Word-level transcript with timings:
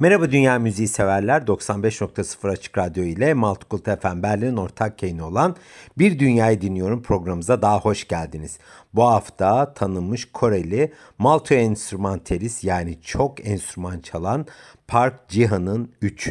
Merhaba 0.00 0.30
Dünya 0.30 0.58
Müziği 0.58 0.88
severler. 0.88 1.42
95.0 1.42 2.50
Açık 2.50 2.78
Radyo 2.78 3.04
ile 3.04 3.34
Multicult 3.34 3.84
FM 3.84 4.22
Berlin'in 4.22 4.56
ortak 4.56 5.02
yayını 5.02 5.26
olan 5.26 5.56
Bir 5.98 6.18
Dünyayı 6.18 6.60
Dinliyorum 6.60 7.02
programımıza 7.02 7.62
daha 7.62 7.80
hoş 7.80 8.08
geldiniz. 8.08 8.58
Bu 8.94 9.04
hafta 9.04 9.74
tanınmış 9.74 10.32
Koreli 10.32 10.92
multi 11.18 11.54
enstrümantalist 11.54 12.64
yani 12.64 13.00
çok 13.02 13.46
enstrüman 13.46 14.00
çalan 14.00 14.46
Park 14.88 15.14
Jihan'ın 15.28 15.92
3. 16.02 16.30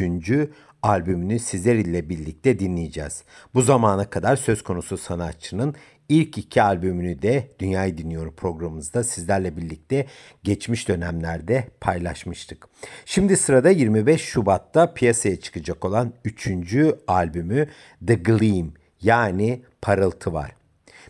albümünü 0.82 1.38
sizler 1.38 1.74
ile 1.74 2.08
birlikte 2.08 2.58
dinleyeceğiz. 2.58 3.24
Bu 3.54 3.62
zamana 3.62 4.10
kadar 4.10 4.36
söz 4.36 4.62
konusu 4.62 4.98
sanatçının 4.98 5.74
İlk 6.10 6.38
iki 6.38 6.62
albümünü 6.62 7.22
de 7.22 7.48
Dünyayı 7.58 7.98
Dinliyorum 7.98 8.34
programımızda 8.34 9.04
sizlerle 9.04 9.56
birlikte 9.56 10.06
geçmiş 10.44 10.88
dönemlerde 10.88 11.64
paylaşmıştık. 11.80 12.68
Şimdi 13.04 13.36
sırada 13.36 13.70
25 13.70 14.20
Şubat'ta 14.20 14.94
piyasaya 14.94 15.40
çıkacak 15.40 15.84
olan 15.84 16.12
üçüncü 16.24 16.98
albümü 17.06 17.68
The 18.06 18.14
Gleam 18.14 18.72
yani 19.02 19.62
Parıltı 19.82 20.32
var. 20.32 20.50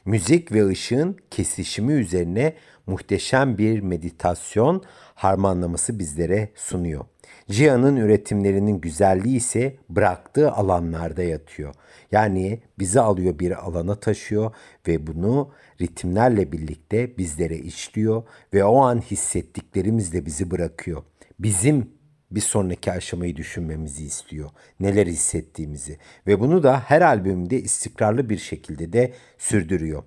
Müzik 0.05 0.53
ve 0.53 0.67
ışığın 0.67 1.17
kesişimi 1.31 1.93
üzerine 1.93 2.55
muhteşem 2.87 3.59
bir 3.59 3.81
meditasyon 3.81 4.83
harmanlaması 5.15 5.99
bizlere 5.99 6.49
sunuyor. 6.55 7.05
Cihan'ın 7.51 7.97
üretimlerinin 7.97 8.81
güzelliği 8.81 9.37
ise 9.37 9.77
bıraktığı 9.89 10.53
alanlarda 10.53 11.23
yatıyor. 11.23 11.75
Yani 12.13 12.61
bizi 12.79 13.01
alıyor 13.01 13.39
bir 13.39 13.67
alana 13.67 13.95
taşıyor 13.95 14.55
ve 14.89 15.07
bunu 15.07 15.51
ritimlerle 15.81 16.53
birlikte 16.53 17.19
bizlere 17.19 17.57
işliyor 17.57 18.23
ve 18.55 18.65
o 18.65 18.81
an 18.81 19.01
hissettiklerimizle 19.01 20.27
bizi 20.27 20.51
bırakıyor. 20.51 21.03
Bizim 21.39 21.91
bir 22.31 22.41
sonraki 22.41 22.93
aşamayı 22.93 23.37
düşünmemizi 23.37 24.05
istiyor. 24.05 24.51
Neler 24.81 25.07
hissettiğimizi 25.07 25.99
ve 26.27 26.41
bunu 26.41 26.63
da 26.63 26.81
her 26.81 27.03
albümünde 27.03 27.61
istikrarlı 27.61 28.29
bir 28.29 28.39
şekilde 28.39 28.93
de 28.93 29.13
sürdürüyor. 29.39 30.03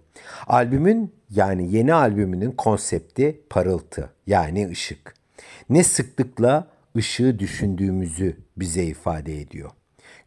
Albümün 0.48 1.14
yani 1.30 1.76
yeni 1.76 1.94
albümünün 1.94 2.52
konsepti 2.52 3.42
parıltı 3.50 4.10
yani 4.28 4.70
ışık. 4.70 5.14
Ne 5.70 5.84
sıklıkla 5.84 6.73
ışığı 6.98 7.40
düşündüğümüzü 7.40 8.38
bize 8.58 8.84
ifade 8.84 9.42
ediyor. 9.42 9.72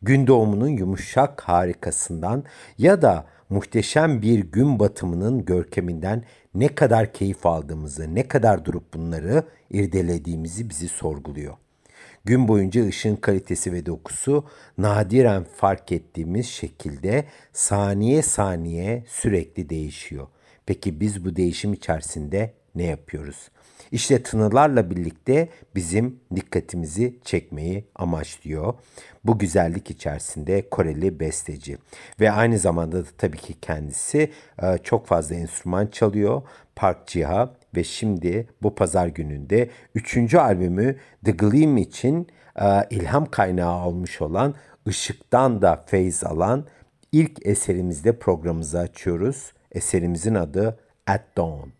Gün 0.03 0.27
doğumunun 0.27 0.69
yumuşak 0.69 1.41
harikasından 1.41 2.45
ya 2.79 3.03
da 3.03 3.27
muhteşem 3.49 4.23
bir 4.23 4.39
gün 4.39 4.79
batımının 4.79 5.45
görkeminden 5.45 6.25
ne 6.55 6.69
kadar 6.69 7.13
keyif 7.13 7.47
aldığımızı, 7.47 8.15
ne 8.15 8.29
kadar 8.29 8.65
durup 8.65 8.95
bunları 8.95 9.45
irdelediğimizi 9.71 10.71
bizi 10.71 10.89
sorguluyor. 10.89 11.55
Gün 12.25 12.49
boyunca 12.49 12.87
ışığın 12.87 13.17
kalitesi 13.17 13.73
ve 13.73 13.87
dokusu 13.87 14.45
nadiren 14.79 15.45
fark 15.45 15.93
ettiğimiz 15.93 16.47
şekilde 16.47 17.25
saniye 17.53 18.23
saniye 18.23 19.05
sürekli 19.09 19.71
değişiyor. 19.71 20.27
Peki 20.67 21.01
biz 21.01 21.25
bu 21.25 21.37
değişim 21.37 21.73
içerisinde 21.73 22.55
ne 22.75 22.85
yapıyoruz? 22.85 23.51
İşte 23.93 24.23
tınılarla 24.23 24.91
birlikte 24.91 25.49
bizim 25.75 26.21
dikkatimizi 26.37 27.19
çekmeyi 27.25 27.85
amaçlıyor. 27.95 28.75
Bu 29.25 29.39
güzellik 29.39 29.91
içerisinde 29.91 30.69
Koreli 30.71 31.21
besteci 31.21 31.79
ve 32.21 32.31
aynı 32.31 32.59
zamanda 32.59 33.05
da 33.05 33.09
tabii 33.19 33.39
ki 33.39 33.55
kendisi 33.61 34.33
e, 34.63 34.79
çok 34.79 35.07
fazla 35.07 35.35
enstrüman 35.35 35.87
çalıyor. 35.87 36.43
Park 36.77 37.11
Jiha 37.11 37.55
ve 37.77 37.85
şimdi 37.85 38.49
bu 38.63 38.75
pazar 38.75 39.07
gününde 39.07 39.71
üçüncü 39.95 40.39
albümü 40.39 40.97
The 41.25 41.31
Gleam 41.31 41.77
için 41.77 42.29
e, 42.61 42.65
ilham 42.91 43.27
kaynağı 43.27 43.87
olmuş 43.87 44.23
olan 44.23 44.55
Işık'tan 44.87 45.63
da 45.63 45.85
feyz 45.87 46.25
alan 46.25 46.67
ilk 47.13 47.47
eserimizde 47.47 48.19
programımızı 48.19 48.79
açıyoruz. 48.79 49.53
Eserimizin 49.73 50.35
adı 50.35 50.79
At 51.07 51.37
Dawn. 51.37 51.76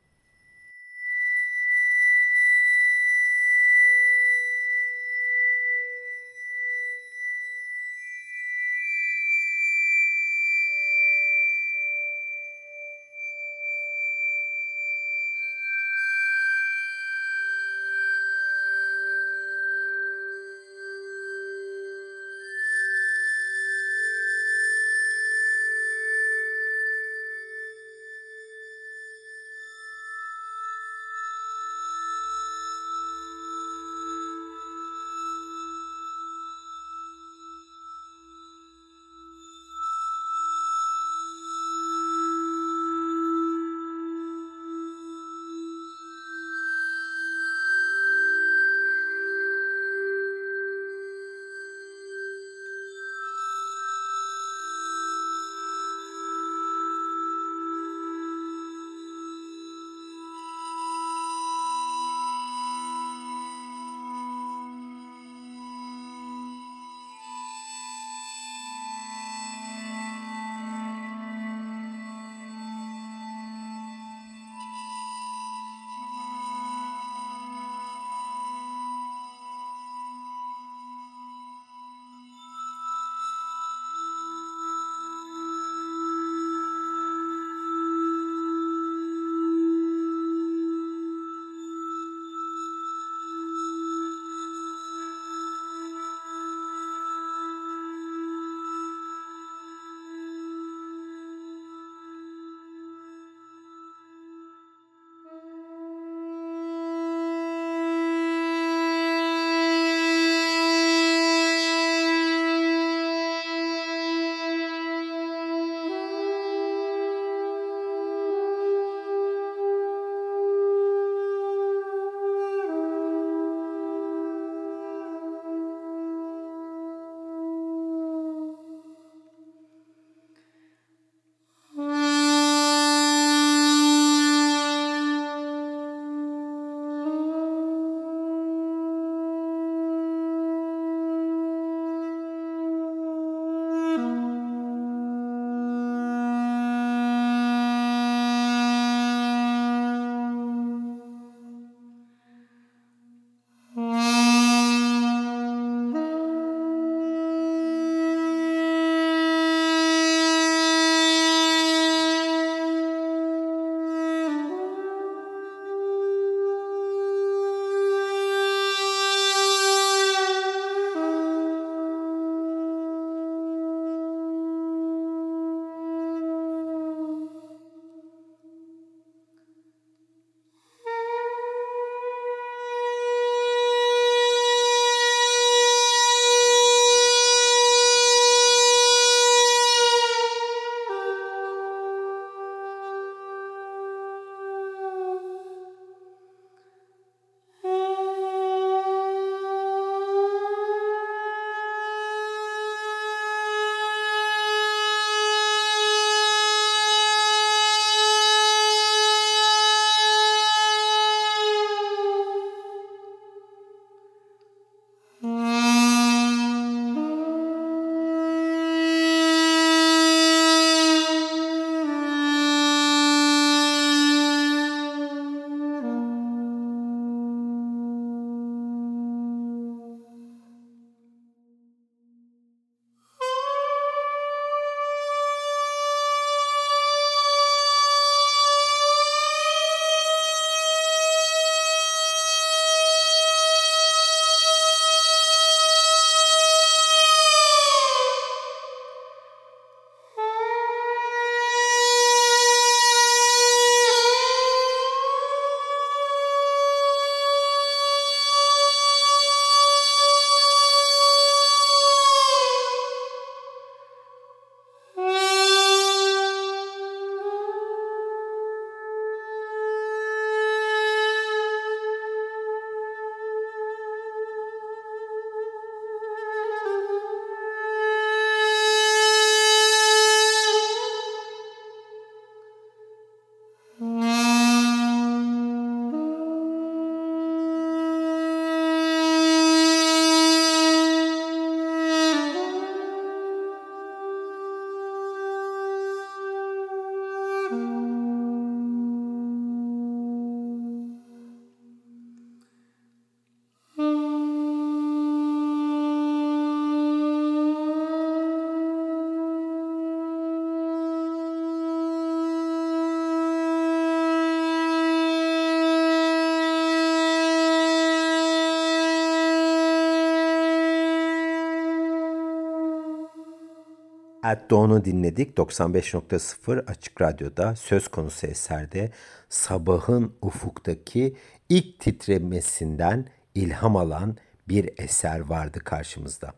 At 324.27 324.51
Dawn'u 324.51 324.85
dinledik 324.85 325.39
95.0 325.39 326.65
Açık 326.67 327.03
Radyo'da 327.03 327.57
söz 327.57 327.89
konusu 327.89 328.27
eserde 328.27 328.91
sabahın 329.29 330.15
ufuktaki 330.23 331.17
ilk 331.49 331.81
titremesinden 331.81 333.07
ilham 333.35 333.77
alan 333.77 334.17
bir 334.49 334.71
eser 334.79 335.21
vardı 335.21 335.59
karşımızda. 335.59 336.33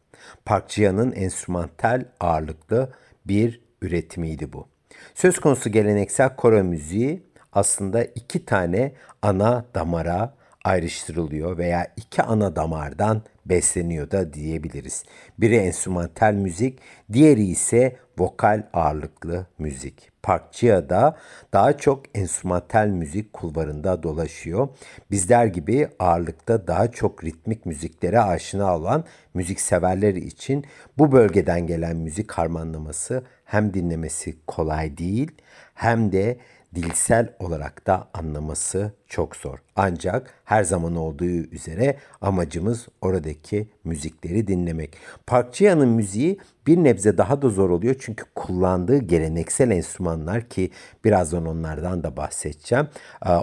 Park 0.44 0.70
Jian'ın 0.70 1.12
enstrümantal 1.12 2.04
ağırlıklı 2.20 2.92
bir 3.26 3.60
üretimiydi 3.82 4.52
bu. 4.52 4.68
Söz 5.14 5.38
konusu 5.38 5.70
geleneksel 5.70 6.36
koro 6.36 6.64
müziği 6.64 7.22
aslında 7.52 8.04
iki 8.04 8.44
tane 8.44 8.92
ana 9.22 9.64
damara 9.74 10.34
ayrıştırılıyor 10.64 11.58
veya 11.58 11.92
iki 11.96 12.22
ana 12.22 12.56
damardan 12.56 13.22
besleniyor 13.48 14.10
da 14.10 14.32
diyebiliriz. 14.32 15.04
Biri 15.38 15.56
enstrümantal 15.56 16.32
müzik, 16.32 16.78
diğeri 17.12 17.44
ise 17.44 17.96
vokal 18.18 18.62
ağırlıklı 18.72 19.46
müzik. 19.58 20.10
Park 20.22 20.62
da 20.62 21.16
daha 21.52 21.76
çok 21.76 22.18
enstrümantal 22.18 22.86
müzik 22.86 23.32
kulvarında 23.32 24.02
dolaşıyor. 24.02 24.68
Bizler 25.10 25.46
gibi 25.46 25.88
ağırlıkta 25.98 26.66
daha 26.66 26.90
çok 26.92 27.24
ritmik 27.24 27.66
müziklere 27.66 28.20
aşina 28.20 28.76
olan 28.76 29.04
müzik 29.34 29.60
severleri 29.60 30.20
için 30.20 30.64
bu 30.98 31.12
bölgeden 31.12 31.66
gelen 31.66 31.96
müzik 31.96 32.32
harmanlaması 32.32 33.24
hem 33.44 33.74
dinlemesi 33.74 34.36
kolay 34.46 34.98
değil 34.98 35.32
hem 35.74 36.12
de 36.12 36.38
dilsel 36.74 37.34
olarak 37.38 37.86
da 37.86 38.08
anlaması 38.14 38.92
çok 39.06 39.36
zor. 39.36 39.58
Ancak 39.76 40.34
her 40.44 40.64
zaman 40.64 40.96
olduğu 40.96 41.24
üzere 41.24 41.96
amacımız 42.20 42.88
oradaki 43.00 43.68
müzikleri 43.84 44.48
dinlemek. 44.48 44.96
Park 45.26 45.54
Jian'ın 45.54 45.88
müziği 45.88 46.38
bir 46.66 46.76
nebze 46.76 47.18
daha 47.18 47.42
da 47.42 47.48
zor 47.48 47.70
oluyor 47.70 47.96
çünkü 48.00 48.24
kullandığı 48.34 48.98
geleneksel 48.98 49.70
enstrümanlar 49.70 50.48
ki 50.48 50.70
birazdan 51.04 51.46
onlardan 51.46 52.02
da 52.02 52.16
bahsedeceğim 52.16 52.88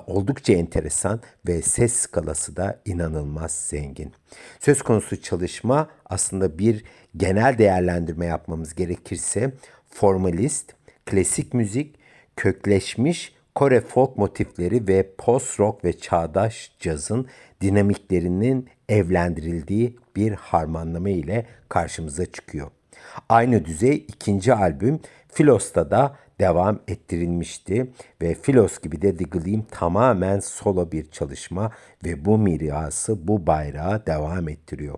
oldukça 0.08 0.54
enteresan 0.54 1.20
ve 1.48 1.62
ses 1.62 1.94
skalası 1.94 2.56
da 2.56 2.80
inanılmaz 2.86 3.52
zengin. 3.52 4.12
Söz 4.60 4.82
konusu 4.82 5.22
çalışma 5.22 5.90
aslında 6.06 6.60
bir 6.60 6.84
genel 7.18 7.58
değerlendirme 7.58 8.26
yapmamız 8.26 8.76
gerekirse 8.76 9.54
formalist, 9.90 10.74
klasik 11.06 11.54
müzik, 11.54 12.05
kökleşmiş 12.36 13.36
Kore 13.56 13.82
folk 13.82 14.18
motifleri 14.18 14.88
ve 14.88 15.10
post 15.18 15.60
rock 15.60 15.86
ve 15.86 15.98
çağdaş 15.98 16.72
cazın 16.80 17.28
dinamiklerinin 17.62 18.70
evlendirildiği 18.90 19.98
bir 20.16 20.32
harmanlama 20.32 21.10
ile 21.10 21.46
karşımıza 21.70 22.26
çıkıyor. 22.26 22.68
Aynı 23.30 23.66
düzey 23.66 23.96
ikinci 23.96 24.54
albüm 24.54 25.00
Philos'ta 25.34 25.92
da 25.92 26.16
devam 26.40 26.80
ettirilmişti 26.88 27.92
ve 28.22 28.34
Philos 28.34 28.80
gibi 28.80 29.02
de 29.02 29.18
The 29.18 29.24
Gleam 29.24 29.62
tamamen 29.72 30.40
solo 30.40 30.92
bir 30.92 31.12
çalışma 31.12 31.72
ve 32.06 32.26
bu 32.26 32.38
mirası 32.38 33.28
bu 33.28 33.48
bayrağı 33.48 34.06
devam 34.06 34.50
ettiriyor. 34.50 34.96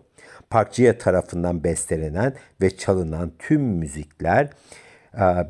Park 0.49 0.73
Jia 0.73 0.97
tarafından 0.97 1.63
bestelenen 1.63 2.33
ve 2.61 2.77
çalınan 2.77 3.31
tüm 3.39 3.61
müzikler 3.61 4.49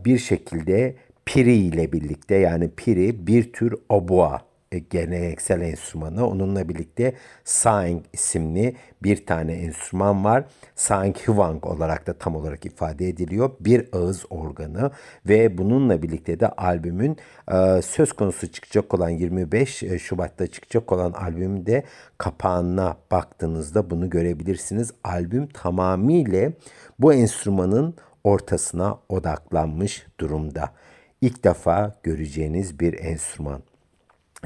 bir 0.06 0.18
şekilde 0.18 0.96
Piri 1.28 1.54
ile 1.54 1.92
birlikte 1.92 2.36
yani 2.36 2.70
Piri 2.70 3.28
bir 3.28 3.54
tür 3.54 3.76
obua 3.90 4.42
e, 4.72 4.80
geleneksel 4.80 5.62
enstrümanı. 5.62 6.28
Onunla 6.28 6.70
birlikte 6.70 7.14
Saeng 7.44 8.04
isimli 8.14 8.76
bir 9.04 9.26
tane 9.26 9.54
enstrüman 9.54 10.24
var. 10.24 10.46
Saeng 10.76 11.18
Hwang 11.18 11.66
olarak 11.66 12.08
da 12.08 12.14
tam 12.14 12.36
olarak 12.36 12.66
ifade 12.66 13.08
ediliyor. 13.08 13.52
Bir 13.60 13.90
ağız 13.94 14.26
organı 14.30 14.92
ve 15.26 15.58
bununla 15.58 16.02
birlikte 16.02 16.40
de 16.40 16.48
albümün 16.48 17.18
e, 17.52 17.82
söz 17.82 18.14
konusu 18.14 18.52
çıkacak 18.52 18.94
olan 18.94 19.10
25 19.10 19.84
e, 19.84 20.00
Şubat'ta 20.00 20.48
çıkacak 20.48 20.92
olan 20.92 21.12
albümde 21.12 21.84
kapağına 22.18 22.98
baktığınızda 23.12 23.90
bunu 23.90 24.10
görebilirsiniz. 24.10 24.92
Albüm 25.04 25.48
tamamıyla 25.48 26.52
bu 27.00 27.14
enstrümanın 27.14 27.96
ortasına 28.24 29.00
odaklanmış 29.10 30.08
durumda 30.20 30.72
ilk 31.22 31.44
defa 31.44 32.00
göreceğiniz 32.04 32.80
bir 32.80 32.94
enstrüman. 32.94 33.64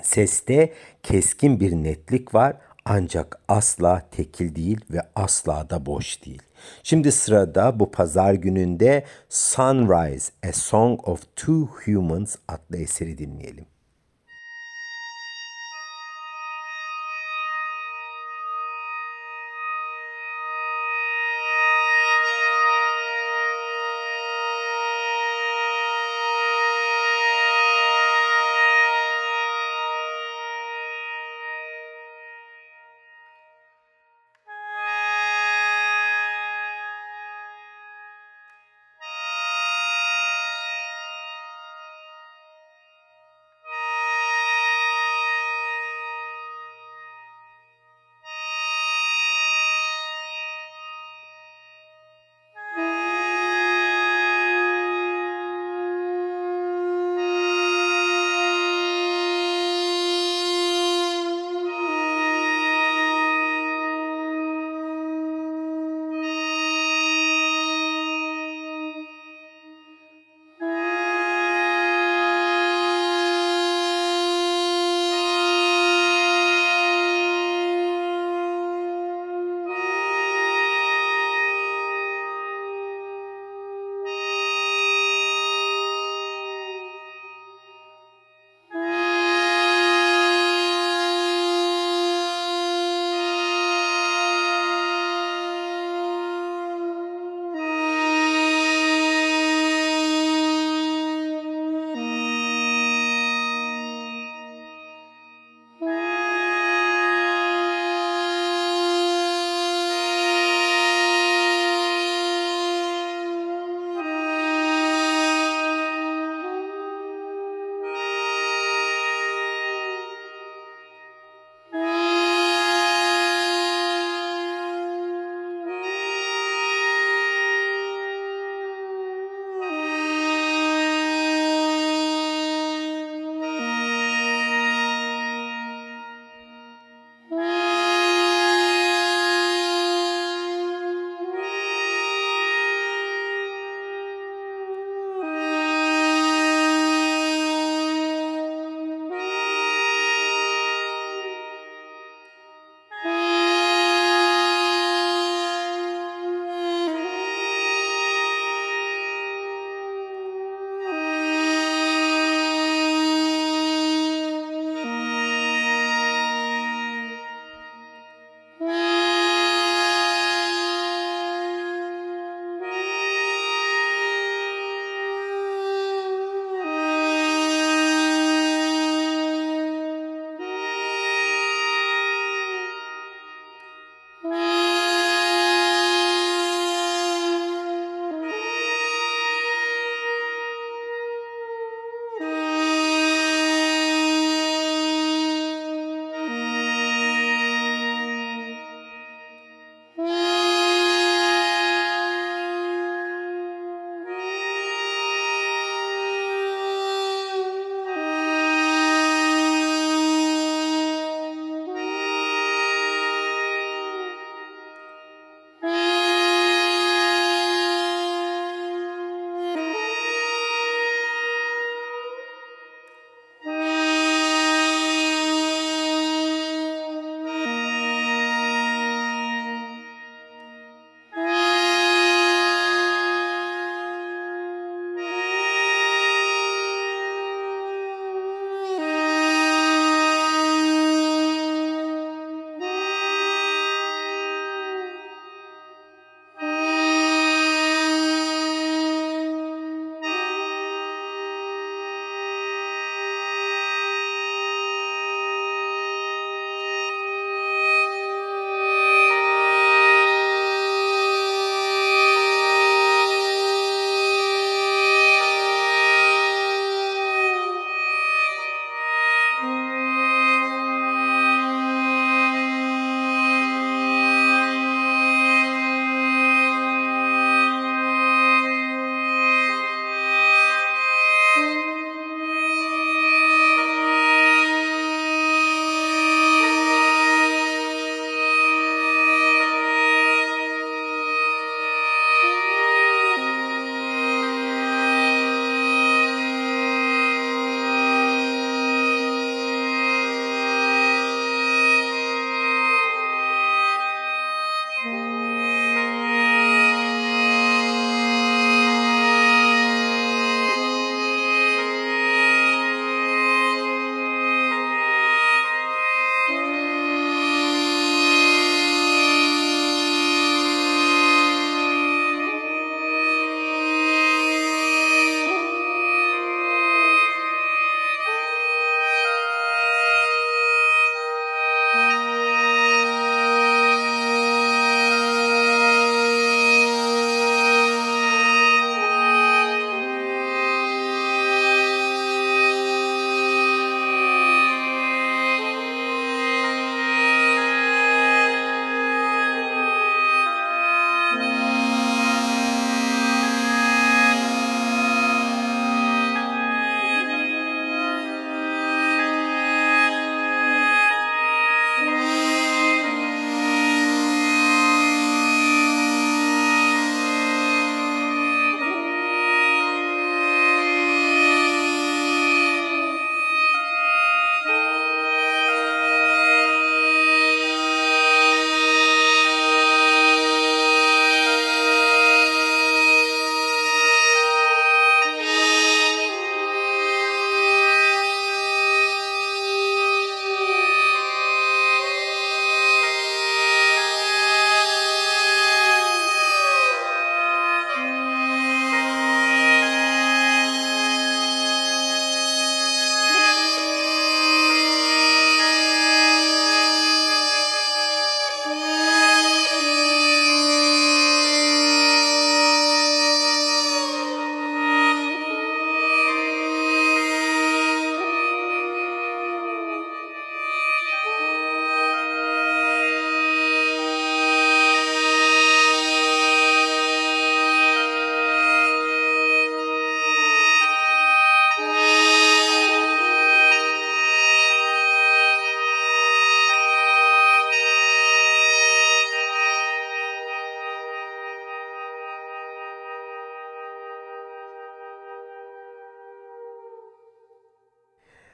Seste 0.02 0.74
keskin 1.04 1.60
bir 1.60 1.72
netlik 1.72 2.34
var 2.34 2.56
ancak 2.86 3.40
asla 3.48 4.10
tekil 4.12 4.56
değil 4.56 4.80
ve 4.92 5.02
asla 5.16 5.70
da 5.70 5.86
boş 5.86 6.26
değil. 6.26 6.42
Şimdi 6.84 7.12
sırada 7.12 7.80
bu 7.80 7.92
pazar 7.92 8.34
gününde 8.34 9.06
Sunrise, 9.30 10.32
A 10.50 10.52
Song 10.52 11.08
of 11.08 11.36
Two 11.36 11.54
Humans 11.54 12.36
adlı 12.48 12.78
eseri 12.78 13.18
dinleyelim. 13.18 13.66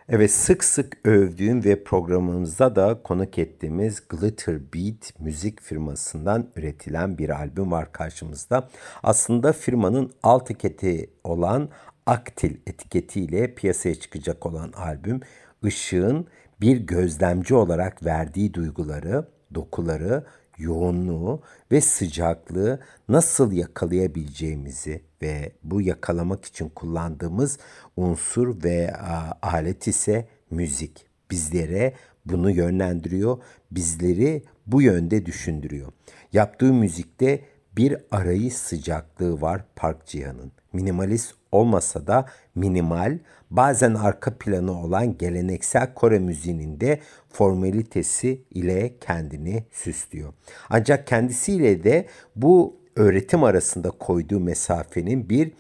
Evet 0.10 0.32
sık 0.32 0.64
sık 0.64 0.98
övdüğüm 1.08 1.64
ve 1.64 1.84
programımızda 1.84 2.76
da 2.76 3.02
konuk 3.04 3.38
ettiğimiz 3.38 4.08
Glitter 4.10 4.74
Beat 4.74 5.20
müzik 5.20 5.62
firmasından 5.62 6.50
üretilen 6.56 7.18
bir 7.18 7.30
albüm 7.30 7.72
var 7.72 7.92
karşımızda. 7.92 8.70
Aslında 9.04 9.54
firmanın 9.54 10.12
alt 10.24 10.52
etiketi 10.52 11.10
olan 11.24 11.70
Aktil 12.06 12.58
etiketiyle 12.68 13.56
piyasaya 13.56 13.96
çıkacak 13.96 14.46
olan 14.46 14.72
albüm 14.72 15.20
ışığın 15.66 16.28
bir 16.62 16.78
gözlemci 16.78 17.56
olarak 17.56 18.06
verdiği 18.06 18.54
duyguları, 18.54 19.28
dokuları, 19.56 20.24
yoğunluğu 20.58 21.42
ve 21.72 21.82
sıcaklığı 21.82 22.80
nasıl 23.10 23.52
yakalayabileceğimizi 23.52 25.02
ve 25.22 25.52
bu 25.64 25.82
yakalamak 25.82 26.46
için 26.46 26.70
kullandığımız 26.70 27.60
unsur 27.98 28.64
ve 28.64 28.94
alet 29.42 29.88
ise 29.88 30.28
müzik. 30.52 31.06
Bizlere 31.32 31.94
bunu 32.26 32.52
yönlendiriyor, 32.52 33.38
bizleri 33.72 34.44
bu 34.68 34.82
yönde 34.82 35.26
düşündürüyor. 35.26 35.92
Yaptığı 36.34 36.74
müzikte 36.74 37.42
bir 37.78 37.98
arayış 38.12 38.54
sıcaklığı 38.54 39.42
var 39.42 39.66
Park 39.76 40.06
Cihan'ın. 40.06 40.52
Minimalist 40.74 41.34
olmasa 41.52 42.08
da 42.08 42.26
minimal, 42.56 43.20
bazen 43.52 43.94
arka 43.94 44.38
planı 44.38 44.82
olan 44.84 45.18
geleneksel 45.18 45.94
Kore 45.94 46.20
müziğinin 46.20 46.80
de 46.80 47.00
formalitesi 47.30 48.42
ile 48.52 48.94
kendini 49.02 49.64
süslüyor. 49.72 50.34
Ancak 50.70 51.08
kendisiyle 51.08 51.84
de 51.84 52.06
bu 52.36 52.78
öğretim 52.96 53.44
arasında 53.44 53.92
koyduğu 53.92 54.40
mesafenin 54.40 55.30
bir 55.30 55.52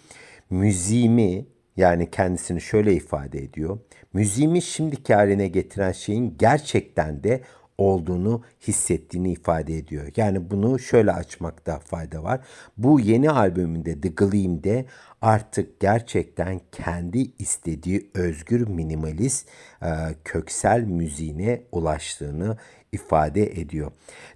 müziğimi 0.50 1.46
yani 1.78 2.12
kendisini 2.12 2.62
şöyle 2.62 2.94
ifade 2.94 3.40
ediyor. 3.40 3.80
Müziğimi 4.14 4.62
şimdiki 4.62 5.14
haline 5.14 5.48
getiren 5.48 5.92
şeyin 5.92 6.36
gerçekten 6.40 7.24
de 7.24 7.42
olduğunu 7.78 8.44
hissettiğini 8.68 9.32
ifade 9.32 9.78
ediyor. 9.78 10.12
Yani 10.16 10.52
bunu 10.52 10.80
şöyle 10.80 11.12
açmakta 11.12 11.80
fayda 11.80 12.24
var. 12.24 12.40
Bu 12.78 13.00
yeni 13.00 13.30
albümünde 13.30 14.02
The 14.02 14.10
Gleam'de 14.10 14.86
artık 15.22 15.80
gerçekten 15.80 16.62
kendi 16.72 17.32
istediği 17.40 18.10
özgür 18.14 18.68
minimalist 18.68 19.48
e, 19.82 19.88
köksel 20.24 20.82
müziğine 20.82 21.62
ulaştığını 21.72 22.58
ifade 22.92 23.62
ediyor. 23.62 23.92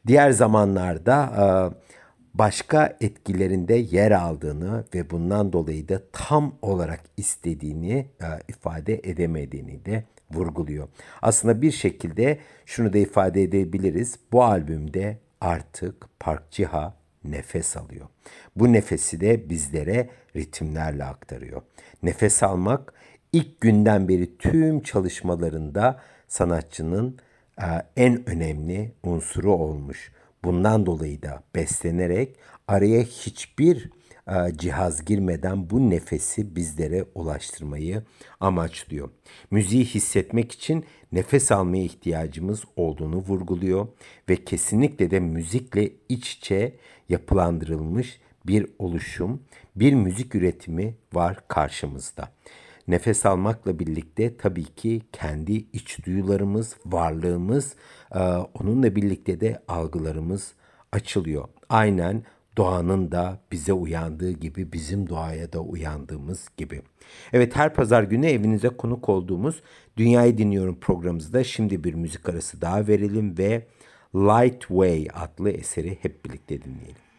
Diğer 0.08 0.32
zamanlarda 0.32 1.26
e, 1.26 1.46
başka 2.34 2.98
etkilerinde 3.02 3.74
yer 3.76 4.12
aldığını 4.12 4.86
ve 4.96 5.10
bundan 5.10 5.54
dolayı 5.54 5.89
da 5.89 6.02
tam 6.12 6.56
olarak 6.62 7.02
istediğini 7.17 8.08
e, 8.22 8.28
ifade 8.48 9.02
edemediğini 9.04 9.86
de 9.86 10.04
vurguluyor. 10.34 10.88
Aslında 11.22 11.62
bir 11.62 11.72
şekilde 11.72 12.39
şunu 12.65 12.94
da 12.94 12.98
ifade 12.98 13.44
edebiliriz. 13.44 14.20
Bu 14.32 14.44
albümde 14.44 15.17
artık 15.41 16.20
Park 16.20 16.44
Jiha 16.52 17.00
nefes 17.23 17.77
alıyor. 17.77 18.07
Bu 18.55 18.73
nefesi 18.73 19.21
de 19.21 19.49
bizlere 19.49 20.10
ritimlerle 20.36 21.03
aktarıyor. 21.03 21.62
Nefes 22.03 22.43
almak 22.43 22.93
ilk 23.34 23.62
günden 23.62 24.07
beri 24.07 24.38
tüm 24.38 24.81
çalışmalarında 24.81 25.99
sanatçının 26.27 27.17
e, 27.62 27.65
en 27.95 28.29
önemli 28.29 28.91
unsuru 29.03 29.53
olmuş. 29.53 30.12
Bundan 30.43 30.86
dolayı 30.86 31.21
da 31.21 31.43
beslenerek 31.55 32.36
araya 32.67 33.01
hiçbir 33.01 33.91
cihaz 34.57 35.05
girmeden 35.05 35.69
bu 35.69 35.89
nefesi 35.89 36.55
bizlere 36.55 37.05
ulaştırmayı 37.15 38.03
amaçlıyor. 38.39 39.10
Müziği 39.51 39.86
hissetmek 39.86 40.51
için 40.51 40.86
nefes 41.12 41.51
almaya 41.51 41.84
ihtiyacımız 41.84 42.63
olduğunu 42.75 43.17
vurguluyor 43.17 43.88
ve 44.29 44.36
kesinlikle 44.36 45.12
de 45.12 45.19
müzikle 45.19 45.91
iç 46.10 46.34
içe 46.34 46.75
yapılandırılmış 47.10 48.19
bir 48.47 48.67
oluşum, 48.79 49.41
bir 49.75 49.93
müzik 49.93 50.36
üretimi 50.36 50.95
var 51.13 51.38
karşımızda. 51.47 52.29
Nefes 52.88 53.25
almakla 53.25 53.79
birlikte 53.79 54.38
tabii 54.38 54.63
ki 54.63 55.01
kendi 55.12 55.53
iç 55.53 56.05
duyularımız, 56.05 56.75
varlığımız, 56.86 57.75
e, 58.15 58.19
onunla 58.60 58.95
birlikte 58.95 59.39
de 59.41 59.62
algılarımız 59.67 60.53
açılıyor. 60.91 61.47
Aynen 61.69 62.23
doğanın 62.57 63.11
da 63.11 63.39
bize 63.51 63.73
uyandığı 63.73 64.31
gibi 64.31 64.73
bizim 64.73 65.09
doğaya 65.09 65.53
da 65.53 65.59
uyandığımız 65.59 66.49
gibi. 66.57 66.81
Evet 67.33 67.55
her 67.55 67.73
pazar 67.73 68.03
günü 68.03 68.27
evinize 68.27 68.69
konuk 68.69 69.09
olduğumuz 69.09 69.61
Dünyayı 69.97 70.37
Dinliyorum 70.37 70.79
programımızda 70.79 71.43
şimdi 71.43 71.83
bir 71.83 71.93
müzik 71.93 72.29
arası 72.29 72.61
daha 72.61 72.87
verelim 72.87 73.37
ve 73.37 73.67
Light 74.15 74.61
Way 74.61 75.07
adlı 75.13 75.49
eseri 75.49 75.97
hep 76.01 76.25
birlikte 76.25 76.61
dinleyelim. 76.61 77.11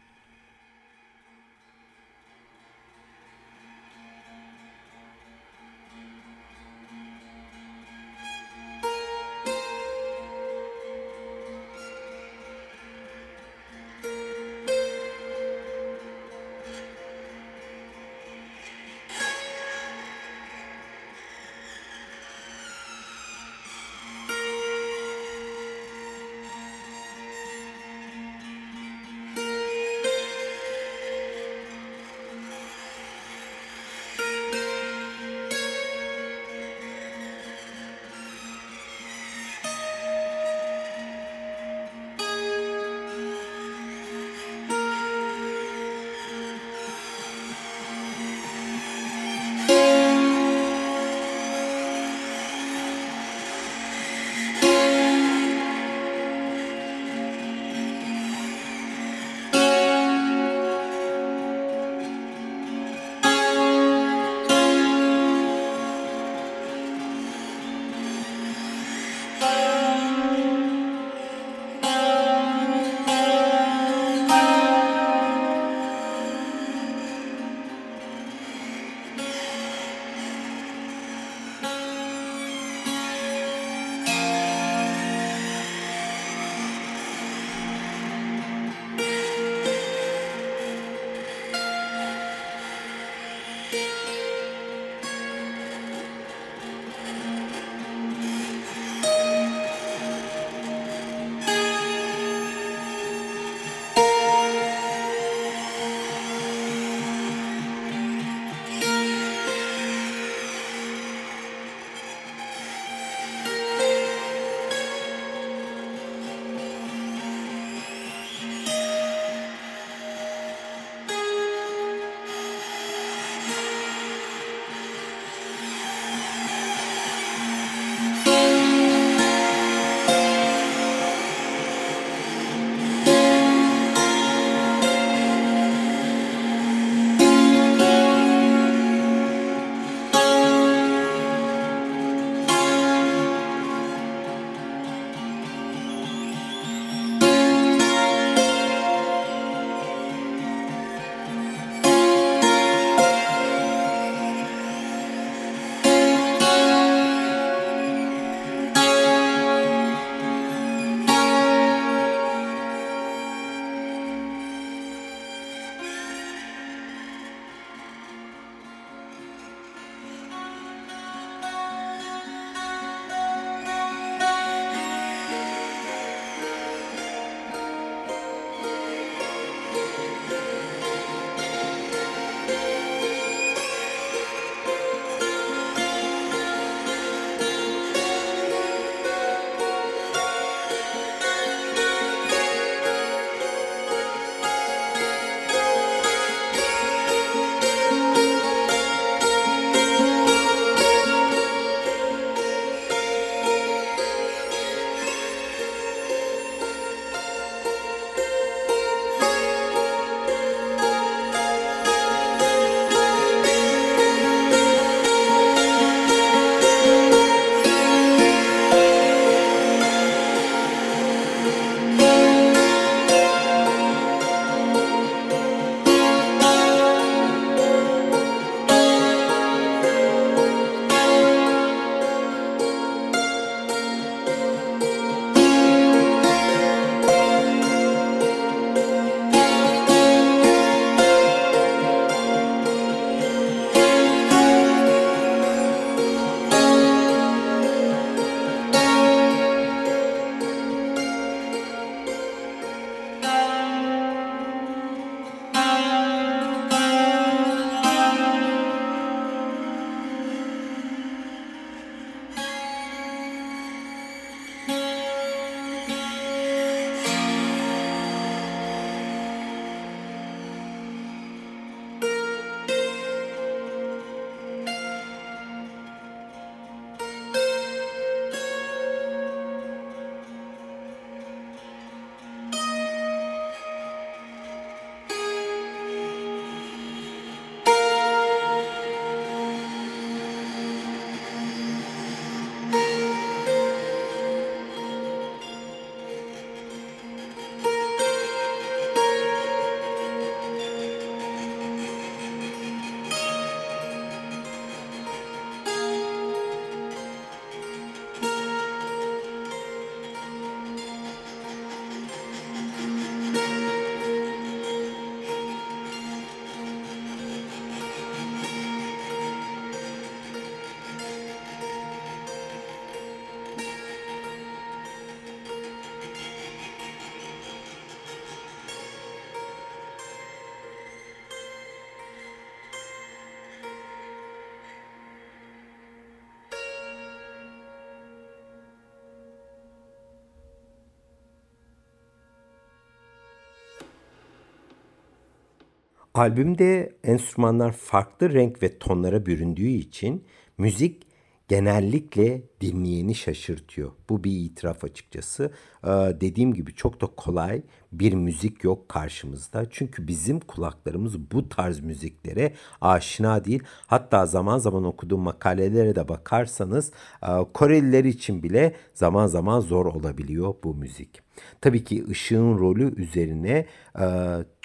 Albümde 346.13 346.95
enstrümanlar 347.03 347.71
farklı 347.71 348.33
renk 348.33 348.63
ve 348.63 348.79
tonlara 348.79 349.25
büründüğü 349.25 349.67
için 349.67 350.25
müzik 350.57 351.07
genellikle 351.47 352.41
dinleyeni 352.61 353.15
şaşırtıyor. 353.15 353.91
Bu 354.09 354.23
bir 354.23 354.31
itiraf 354.31 354.83
açıkçası. 354.83 355.51
Ee, 355.83 355.87
dediğim 356.21 356.53
gibi 356.53 356.75
çok 356.75 357.01
da 357.01 357.05
kolay 357.05 357.61
bir 357.91 358.13
müzik 358.13 358.63
yok 358.63 358.89
karşımızda. 358.89 359.65
Çünkü 359.69 360.07
bizim 360.07 360.39
kulaklarımız 360.39 361.31
bu 361.31 361.49
tarz 361.49 361.79
müziklere 361.79 362.53
aşina 362.81 363.45
değil. 363.45 363.63
Hatta 363.87 364.25
zaman 364.25 364.57
zaman 364.57 364.83
okuduğum 364.83 365.21
makalelere 365.21 365.95
de 365.95 366.07
bakarsanız 366.07 366.91
e, 367.23 367.27
Koreliler 367.53 368.03
için 368.03 368.43
bile 368.43 368.75
zaman 368.93 369.27
zaman 369.27 369.59
zor 369.59 369.85
olabiliyor 369.85 370.55
bu 370.63 370.75
müzik. 370.75 371.19
Tabii 371.61 371.83
ki 371.83 372.05
ışığın 372.09 372.59
rolü 372.59 373.01
üzerine 373.01 373.65
e, 373.99 374.05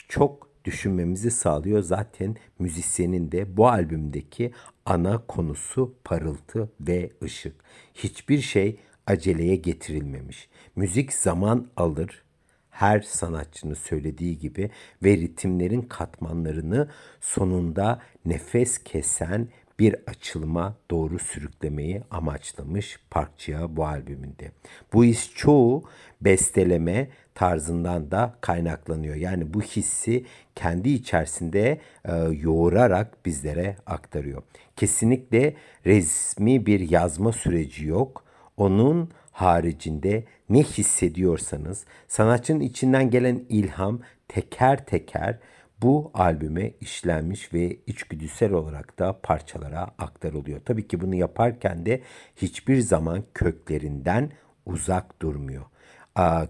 çok 0.08 0.47
düşünmemizi 0.68 1.30
sağlıyor. 1.30 1.82
Zaten 1.82 2.36
müzisyenin 2.58 3.32
de 3.32 3.56
bu 3.56 3.68
albümdeki 3.68 4.52
ana 4.86 5.18
konusu 5.18 5.94
parıltı 6.04 6.70
ve 6.80 7.10
ışık. 7.22 7.54
Hiçbir 7.94 8.40
şey 8.40 8.80
aceleye 9.06 9.56
getirilmemiş. 9.56 10.48
Müzik 10.76 11.12
zaman 11.12 11.66
alır. 11.76 12.22
Her 12.70 13.00
sanatçının 13.00 13.74
söylediği 13.74 14.38
gibi 14.38 14.70
ve 15.02 15.16
ritimlerin 15.16 15.82
katmanlarını 15.82 16.88
sonunda 17.20 18.02
nefes 18.24 18.78
kesen 18.78 19.48
bir 19.78 19.96
açılıma 20.06 20.76
doğru 20.90 21.18
sürüklemeyi 21.18 22.02
amaçlamış 22.10 22.98
Parkçıya 23.10 23.76
bu 23.76 23.86
albümünde. 23.86 24.52
Bu 24.92 25.04
his 25.04 25.34
çoğu 25.34 25.84
besteleme 26.20 27.08
tarzından 27.38 28.10
da 28.10 28.34
kaynaklanıyor. 28.40 29.14
Yani 29.14 29.54
bu 29.54 29.62
hissi 29.62 30.24
kendi 30.54 30.88
içerisinde 30.88 31.80
e, 32.04 32.14
yoğurarak 32.16 33.26
bizlere 33.26 33.76
aktarıyor. 33.86 34.42
Kesinlikle 34.76 35.54
resmi 35.86 36.66
bir 36.66 36.90
yazma 36.90 37.32
süreci 37.32 37.86
yok. 37.86 38.24
Onun 38.56 39.10
haricinde 39.32 40.24
ne 40.48 40.62
hissediyorsanız 40.62 41.84
sanatçının 42.08 42.60
içinden 42.60 43.10
gelen 43.10 43.44
ilham 43.48 44.00
teker 44.28 44.86
teker 44.86 45.38
bu 45.82 46.10
albüme 46.14 46.72
işlenmiş 46.80 47.54
ve 47.54 47.76
içgüdüsel 47.86 48.52
olarak 48.52 48.98
da 48.98 49.20
parçalara 49.22 49.82
aktarılıyor. 49.98 50.60
Tabii 50.64 50.88
ki 50.88 51.00
bunu 51.00 51.14
yaparken 51.14 51.86
de 51.86 52.02
hiçbir 52.36 52.80
zaman 52.80 53.24
köklerinden 53.34 54.30
uzak 54.66 55.22
durmuyor. 55.22 55.64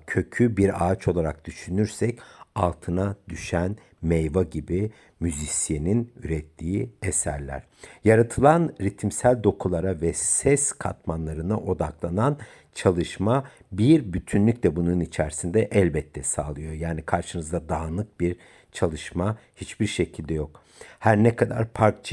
Kökü 0.07 0.57
bir 0.57 0.87
ağaç 0.87 1.09
olarak 1.09 1.45
düşünürsek 1.45 2.19
altına 2.55 3.17
düşen 3.29 3.77
meyve 4.03 4.43
gibi 4.43 4.91
müzisyenin 5.21 6.13
ürettiği 6.23 6.91
eserler. 7.03 7.63
Yaratılan 8.05 8.75
ritimsel 8.81 9.43
dokulara 9.43 10.01
ve 10.01 10.13
ses 10.13 10.73
katmanlarına 10.73 11.59
odaklanan 11.59 12.39
çalışma 12.75 13.45
bir 13.73 14.13
bütünlük 14.13 14.63
de 14.63 14.77
bunun 14.77 15.01
içerisinde 15.01 15.69
elbette 15.73 16.23
sağlıyor. 16.23 16.73
Yani 16.73 17.03
karşınızda 17.03 17.69
dağınık 17.69 18.21
bir 18.21 18.37
çalışma 18.73 19.39
hiçbir 19.57 19.87
şekilde 19.87 20.35
yok. 20.35 20.63
Her 20.99 21.17
ne 21.17 21.37
kadar 21.37 21.69
Park 21.69 22.13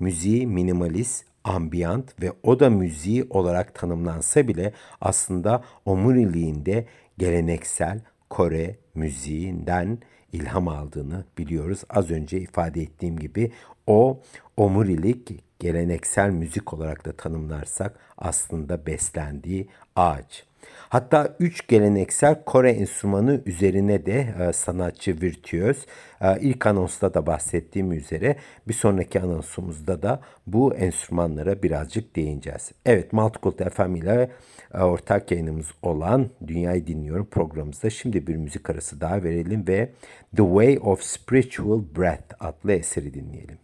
müziği 0.00 0.46
minimalist, 0.46 1.24
ambiyant 1.46 2.22
ve 2.22 2.32
oda 2.42 2.70
müziği 2.70 3.26
olarak 3.30 3.74
tanımlansa 3.74 4.48
bile 4.48 4.72
aslında 5.00 5.64
omuriliğinde 5.84 6.86
geleneksel 7.18 8.00
Kore 8.30 8.76
müziğinden 8.94 9.98
ilham 10.32 10.68
aldığını 10.68 11.24
biliyoruz. 11.38 11.84
Az 11.90 12.10
önce 12.10 12.40
ifade 12.40 12.82
ettiğim 12.82 13.18
gibi 13.18 13.52
o 13.86 14.20
omurilik 14.56 15.44
geleneksel 15.58 16.30
müzik 16.30 16.74
olarak 16.74 17.06
da 17.06 17.12
tanımlarsak 17.12 17.98
aslında 18.18 18.86
beslendiği 18.86 19.68
ağaç. 19.96 20.44
Hatta 20.88 21.36
üç 21.40 21.68
geleneksel 21.68 22.44
Kore 22.44 22.70
enstrümanı 22.70 23.42
üzerine 23.46 24.06
de 24.06 24.34
e, 24.40 24.52
sanatçı 24.52 25.20
virtüöz. 25.20 25.86
E, 26.20 26.40
ilk 26.40 26.66
anonsta 26.66 27.14
da 27.14 27.26
bahsettiğim 27.26 27.92
üzere 27.92 28.36
bir 28.68 28.74
sonraki 28.74 29.20
anonsumuzda 29.20 30.02
da 30.02 30.20
bu 30.46 30.74
enstrümanlara 30.74 31.62
birazcık 31.62 32.16
değineceğiz. 32.16 32.72
Evet 32.86 33.12
Multicult 33.12 33.74
FM 33.74 33.94
ile 33.94 34.30
e, 34.74 34.78
ortak 34.78 35.30
yayınımız 35.30 35.66
olan 35.82 36.30
Dünyayı 36.46 36.86
Dinliyorum 36.86 37.26
programımızda 37.26 37.90
şimdi 37.90 38.26
bir 38.26 38.36
müzik 38.36 38.70
arası 38.70 39.00
daha 39.00 39.22
verelim 39.22 39.66
ve 39.68 39.92
The 40.36 40.42
Way 40.42 40.78
of 40.78 41.02
Spiritual 41.02 41.82
Breath 41.96 42.34
adlı 42.40 42.72
eseri 42.72 43.14
dinleyelim. 43.14 43.58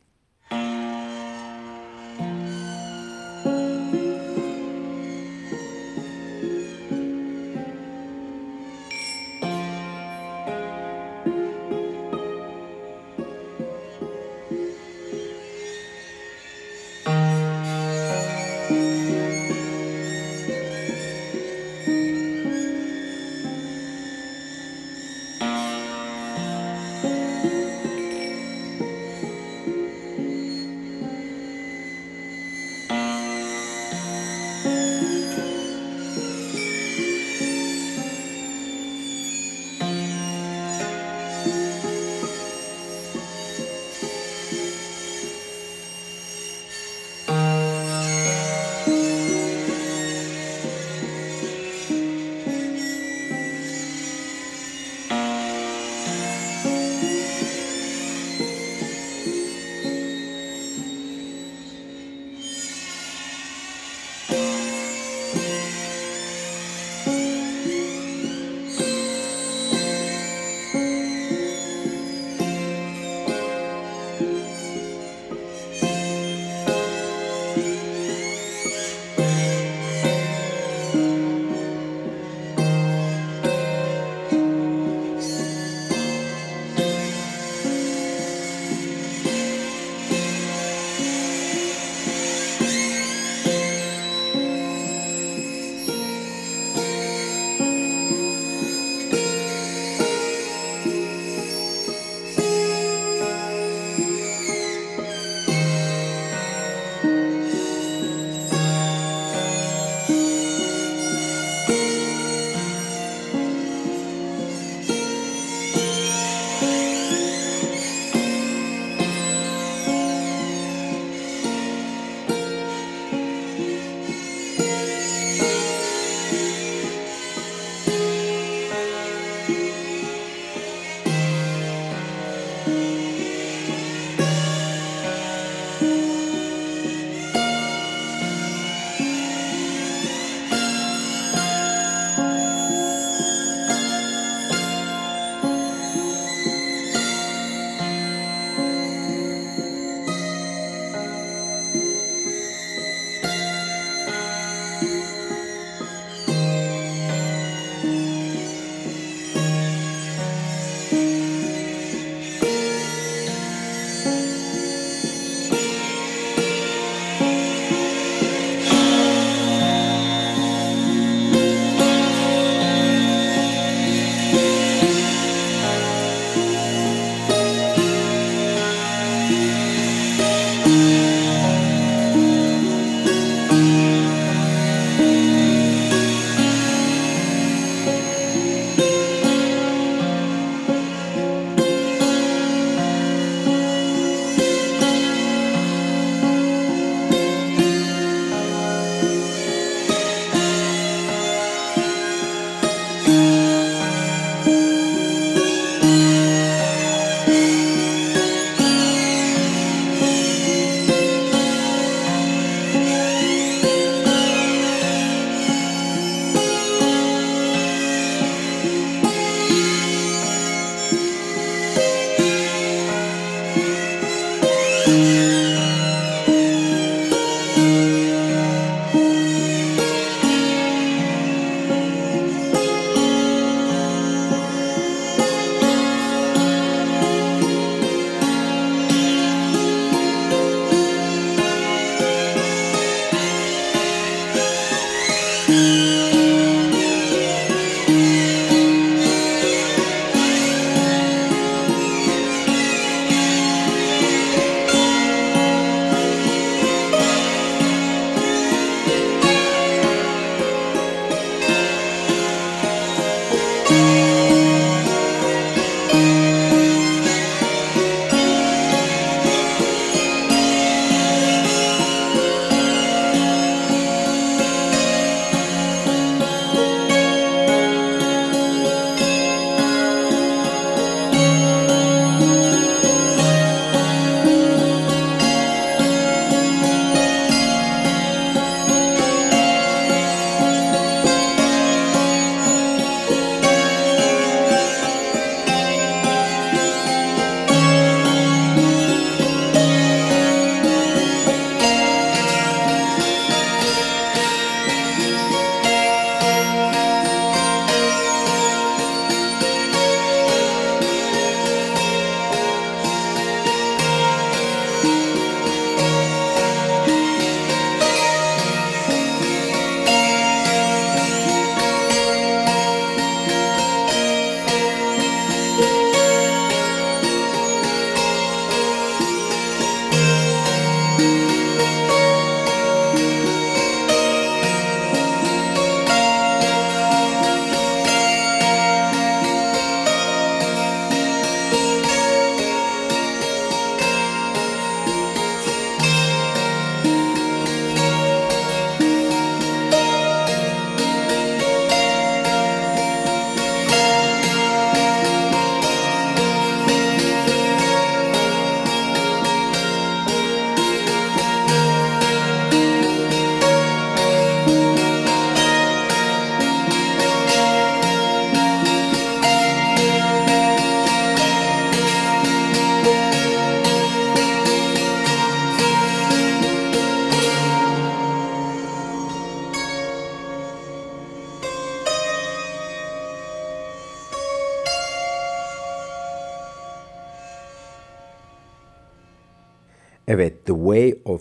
Evet, 0.51 0.83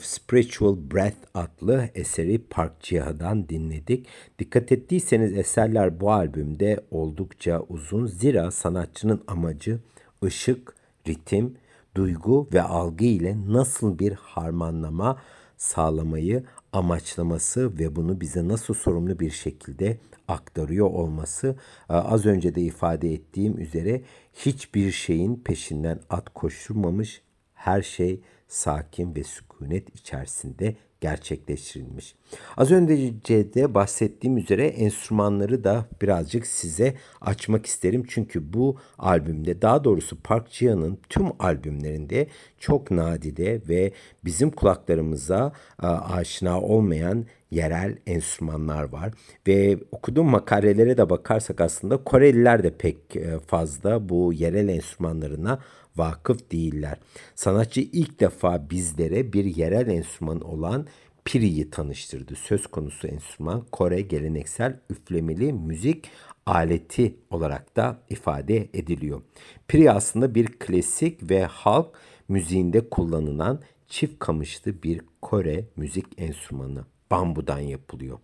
of 0.01 0.05
Spiritual 0.05 0.75
Breath 0.91 1.17
adlı 1.33 1.89
eseri 1.95 2.37
Park 2.49 2.71
Jia'dan 2.83 3.49
dinledik. 3.49 4.07
Dikkat 4.39 4.71
ettiyseniz 4.71 5.33
eserler 5.33 5.99
bu 5.99 6.11
albümde 6.11 6.85
oldukça 6.91 7.61
uzun. 7.69 8.07
Zira 8.07 8.51
sanatçının 8.51 9.23
amacı 9.27 9.79
ışık, 10.23 10.75
ritim, 11.07 11.57
duygu 11.95 12.47
ve 12.53 12.61
algı 12.61 13.05
ile 13.05 13.37
nasıl 13.47 13.99
bir 13.99 14.11
harmanlama 14.11 15.21
sağlamayı 15.57 16.43
amaçlaması 16.73 17.79
ve 17.79 17.95
bunu 17.95 18.21
bize 18.21 18.47
nasıl 18.47 18.73
sorumlu 18.73 19.19
bir 19.19 19.31
şekilde 19.31 19.97
aktarıyor 20.27 20.87
olması 20.87 21.55
e, 21.89 21.93
az 21.93 22.25
önce 22.25 22.55
de 22.55 22.61
ifade 22.61 23.13
ettiğim 23.13 23.57
üzere 23.57 24.01
hiçbir 24.33 24.91
şeyin 24.91 25.35
peşinden 25.35 25.99
at 26.09 26.29
koşturmamış 26.29 27.21
her 27.61 27.81
şey 27.81 28.19
sakin 28.47 29.15
ve 29.15 29.23
sükunet 29.23 29.95
içerisinde 29.95 30.75
gerçekleştirilmiş. 31.01 32.15
Az 32.57 32.71
önce 32.71 33.53
de 33.53 33.73
bahsettiğim 33.73 34.37
üzere 34.37 34.67
enstrümanları 34.67 35.63
da 35.63 35.85
birazcık 36.01 36.47
size 36.47 36.95
açmak 37.21 37.65
isterim. 37.65 38.05
Çünkü 38.09 38.53
bu 38.53 38.77
albümde 38.97 39.61
daha 39.61 39.83
doğrusu 39.83 40.21
Park 40.21 40.51
Jia'nın 40.51 40.99
tüm 41.09 41.25
albümlerinde 41.39 42.27
çok 42.59 42.91
nadide 42.91 43.61
ve 43.69 43.91
bizim 44.25 44.51
kulaklarımıza 44.51 45.53
aşina 45.79 46.61
olmayan 46.61 47.25
yerel 47.51 47.97
enstrümanlar 48.07 48.83
var. 48.83 49.13
Ve 49.47 49.77
okuduğum 49.91 50.29
makalelere 50.29 50.97
de 50.97 51.09
bakarsak 51.09 51.61
aslında 51.61 51.97
Koreliler 51.97 52.63
de 52.63 52.77
pek 52.77 53.15
e, 53.15 53.39
fazla 53.39 54.09
bu 54.09 54.33
yerel 54.33 54.67
enstrümanlarına 54.67 55.59
vakıf 55.95 56.51
değiller. 56.51 56.99
Sanatçı 57.35 57.81
ilk 57.81 58.19
defa 58.19 58.69
bizlere 58.69 59.33
bir 59.33 59.45
yerel 59.45 59.87
enstrüman 59.87 60.41
olan 60.41 60.87
piriyi 61.25 61.69
tanıştırdı. 61.69 62.35
Söz 62.35 62.67
konusu 62.67 63.07
enstrüman 63.07 63.65
Kore 63.71 64.01
geleneksel 64.01 64.79
üflemeli 64.89 65.53
müzik 65.53 66.09
aleti 66.45 67.15
olarak 67.29 67.75
da 67.75 67.99
ifade 68.09 68.69
ediliyor. 68.73 69.21
Piri 69.67 69.91
aslında 69.91 70.35
bir 70.35 70.47
klasik 70.47 71.29
ve 71.29 71.43
halk 71.43 71.87
müziğinde 72.27 72.89
kullanılan 72.89 73.61
çift 73.87 74.19
kamışlı 74.19 74.83
bir 74.83 75.01
Kore 75.21 75.65
müzik 75.75 76.05
enstrümanı 76.17 76.85
bambudan 77.11 77.59
yapılıyor. 77.59 78.19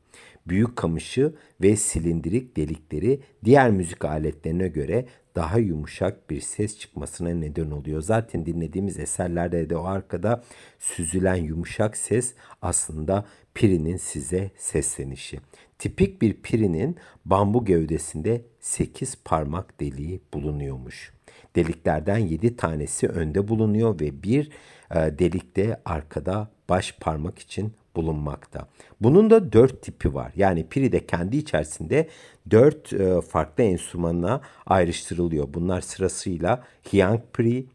Büyük 0.47 0.75
kamışı 0.75 1.35
ve 1.61 1.75
silindirik 1.75 2.57
delikleri 2.57 3.19
diğer 3.45 3.71
müzik 3.71 4.05
aletlerine 4.05 4.67
göre 4.67 5.05
daha 5.37 5.59
yumuşak 5.59 6.29
bir 6.29 6.41
ses 6.41 6.79
çıkmasına 6.79 7.29
neden 7.29 7.71
oluyor. 7.71 8.01
Zaten 8.01 8.45
dinlediğimiz 8.45 8.99
eserlerde 8.99 9.69
de 9.69 9.77
o 9.77 9.83
arkada 9.83 10.43
süzülen 10.79 11.35
yumuşak 11.35 11.97
ses 11.97 12.33
aslında 12.61 13.25
pirinin 13.53 13.97
size 13.97 14.51
seslenişi. 14.57 15.39
Tipik 15.79 16.21
bir 16.21 16.33
pirinin 16.33 16.95
bambu 17.25 17.65
gövdesinde 17.65 18.41
8 18.59 19.15
parmak 19.25 19.79
deliği 19.79 20.21
bulunuyormuş. 20.33 21.13
Deliklerden 21.55 22.17
7 22.17 22.55
tanesi 22.55 23.07
önde 23.07 23.47
bulunuyor 23.47 23.99
ve 23.99 24.23
bir 24.23 24.51
e, 24.91 24.95
delikte 24.95 25.81
arkada 25.85 26.51
baş 26.69 26.95
parmak 26.99 27.39
için 27.39 27.73
bulunmakta. 27.97 28.67
Bunun 29.01 29.29
da 29.29 29.53
dört 29.53 29.81
tipi 29.81 30.13
var. 30.13 30.31
Yani 30.35 30.67
piri 30.69 30.91
de 30.91 31.05
kendi 31.05 31.37
içerisinde 31.37 32.07
dört 32.51 32.93
e, 32.93 33.21
farklı 33.21 33.63
enstrümana 33.63 34.41
ayrıştırılıyor. 34.65 35.53
Bunlar 35.53 35.81
sırasıyla 35.81 36.63
hyang 36.91 37.21
piri, 37.33 37.65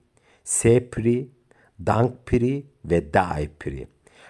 se 0.44 0.90
piri, 0.90 1.28
dang 1.86 2.12
piri 2.26 2.66
ve 2.84 3.14
dai 3.14 3.50
piri. 3.58 3.88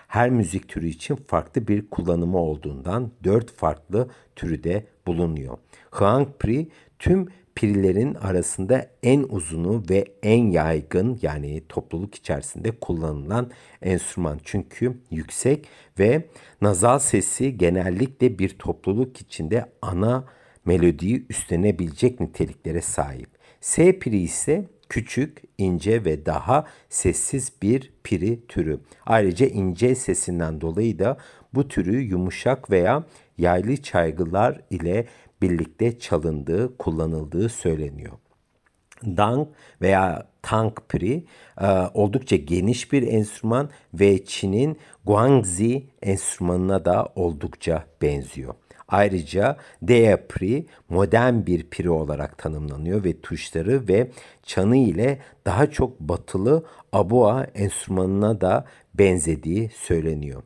Her 0.08 0.30
müzik 0.30 0.68
türü 0.68 0.88
için 0.88 1.16
farklı 1.16 1.68
bir 1.68 1.90
kullanımı 1.90 2.38
olduğundan 2.38 3.10
dört 3.24 3.52
farklı 3.52 4.08
türü 4.36 4.64
de 4.64 4.86
bulunuyor. 5.06 5.58
Hyang 5.98 6.28
piri 6.38 6.68
tüm 6.98 7.28
pirilerin 7.54 8.14
arasında 8.14 8.86
en 9.02 9.22
uzunu 9.28 9.84
ve 9.90 10.04
en 10.22 10.50
yaygın 10.50 11.18
yani 11.22 11.62
topluluk 11.68 12.14
içerisinde 12.14 12.70
kullanılan 12.70 13.50
enstrüman. 13.82 14.40
Çünkü 14.44 14.98
yüksek 15.10 15.68
ve 15.98 16.24
nazal 16.62 16.98
sesi 16.98 17.58
genellikle 17.58 18.38
bir 18.38 18.48
topluluk 18.48 19.20
içinde 19.20 19.66
ana 19.82 20.24
melodiyi 20.64 21.26
üstlenebilecek 21.28 22.20
niteliklere 22.20 22.80
sahip. 22.80 23.28
S 23.60 23.98
piri 23.98 24.18
ise 24.18 24.68
küçük, 24.88 25.42
ince 25.58 26.04
ve 26.04 26.26
daha 26.26 26.66
sessiz 26.88 27.52
bir 27.62 27.92
piri 28.04 28.46
türü. 28.46 28.80
Ayrıca 29.06 29.46
ince 29.46 29.94
sesinden 29.94 30.60
dolayı 30.60 30.98
da 30.98 31.16
bu 31.54 31.68
türü 31.68 32.00
yumuşak 32.00 32.70
veya 32.70 33.04
yaylı 33.38 33.76
çaygılar 33.76 34.60
ile 34.70 35.06
birlikte 35.42 35.98
çalındığı, 35.98 36.76
kullanıldığı 36.76 37.48
söyleniyor. 37.48 38.12
Dang 39.04 39.48
veya 39.80 40.26
Tang 40.42 40.78
Pri 40.88 41.24
e, 41.60 41.66
oldukça 41.94 42.36
geniş 42.36 42.92
bir 42.92 43.02
enstrüman 43.02 43.70
ve 43.94 44.24
Çin'in 44.24 44.78
Guangxi 45.04 45.86
enstrümanına 46.02 46.84
da 46.84 47.08
oldukça 47.14 47.84
benziyor. 48.02 48.54
Ayrıca 48.88 49.56
Dea 49.82 50.26
Pri 50.28 50.66
modern 50.88 51.46
bir 51.46 51.70
piri 51.70 51.90
olarak 51.90 52.38
tanımlanıyor 52.38 53.04
ve 53.04 53.20
tuşları 53.20 53.88
ve 53.88 54.10
çanı 54.42 54.76
ile 54.76 55.18
daha 55.46 55.70
çok 55.70 56.00
batılı 56.00 56.64
abua 56.92 57.44
enstrümanına 57.44 58.40
da 58.40 58.64
benzediği 58.94 59.70
söyleniyor. 59.74 60.42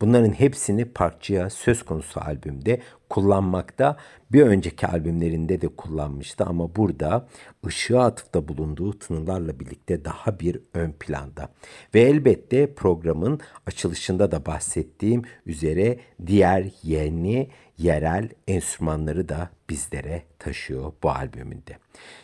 Bunların 0.00 0.30
hepsini 0.30 0.84
parçaya 0.84 1.50
söz 1.50 1.82
konusu 1.82 2.20
albümde 2.20 2.80
kullanmakta. 3.08 3.96
Bir 4.32 4.42
önceki 4.42 4.86
albümlerinde 4.86 5.60
de 5.60 5.68
kullanmıştı 5.68 6.44
ama 6.44 6.76
burada 6.76 7.28
ışığa 7.66 8.04
atıfta 8.04 8.48
bulunduğu 8.48 8.98
tınılarla 8.98 9.60
birlikte 9.60 10.04
daha 10.04 10.40
bir 10.40 10.60
ön 10.74 10.92
planda. 10.92 11.48
Ve 11.94 12.00
elbette 12.00 12.74
programın 12.74 13.40
açılışında 13.66 14.30
da 14.30 14.46
bahsettiğim 14.46 15.22
üzere 15.46 15.98
diğer 16.26 16.70
yeni 16.82 17.50
yerel 17.78 18.28
enstrümanları 18.48 19.28
da 19.28 19.50
bizlere 19.70 20.22
taşıyor 20.38 20.92
bu 21.02 21.10
albümünde. 21.10 21.78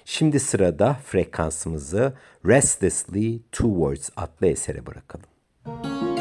Şimdi 0.04 0.40
sırada 0.40 0.94
frekansımızı 0.94 2.12
Restlessly 2.46 3.42
Towards 3.52 4.10
adlı 4.16 4.46
esere 4.46 4.86
bırakalım. 4.86 5.26
Müzik 5.66 6.13